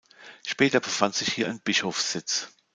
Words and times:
Später 0.43 0.79
befand 0.79 1.13
sich 1.13 1.31
hier 1.31 1.47
ein 1.47 1.59
Bischofssitz. 1.61 2.47